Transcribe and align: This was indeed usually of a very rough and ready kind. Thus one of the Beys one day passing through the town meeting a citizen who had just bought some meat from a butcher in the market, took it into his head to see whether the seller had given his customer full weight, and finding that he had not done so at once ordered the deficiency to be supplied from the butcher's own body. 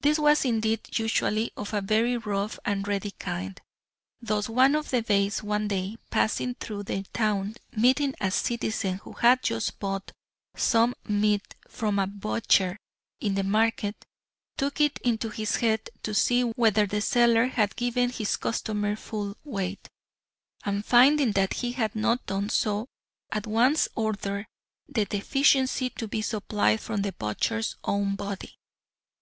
This 0.00 0.18
was 0.18 0.46
indeed 0.46 0.98
usually 0.98 1.52
of 1.54 1.74
a 1.74 1.82
very 1.82 2.16
rough 2.16 2.58
and 2.64 2.88
ready 2.88 3.10
kind. 3.10 3.60
Thus 4.18 4.48
one 4.48 4.74
of 4.74 4.88
the 4.88 5.02
Beys 5.02 5.42
one 5.42 5.68
day 5.68 5.98
passing 6.08 6.54
through 6.54 6.84
the 6.84 7.02
town 7.12 7.54
meeting 7.72 8.14
a 8.18 8.30
citizen 8.30 8.94
who 9.04 9.12
had 9.12 9.42
just 9.42 9.78
bought 9.78 10.10
some 10.56 10.94
meat 11.06 11.54
from 11.68 11.98
a 11.98 12.06
butcher 12.06 12.78
in 13.20 13.34
the 13.34 13.42
market, 13.42 14.06
took 14.56 14.80
it 14.80 14.96
into 15.04 15.28
his 15.28 15.56
head 15.56 15.90
to 16.02 16.14
see 16.14 16.44
whether 16.44 16.86
the 16.86 17.02
seller 17.02 17.48
had 17.48 17.76
given 17.76 18.08
his 18.08 18.36
customer 18.36 18.96
full 18.96 19.36
weight, 19.44 19.86
and 20.64 20.82
finding 20.86 21.32
that 21.32 21.52
he 21.52 21.72
had 21.72 21.94
not 21.94 22.24
done 22.24 22.48
so 22.48 22.86
at 23.30 23.46
once 23.46 23.86
ordered 23.94 24.46
the 24.88 25.04
deficiency 25.04 25.90
to 25.90 26.08
be 26.08 26.22
supplied 26.22 26.80
from 26.80 27.02
the 27.02 27.12
butcher's 27.12 27.76
own 27.84 28.14
body. 28.16 28.54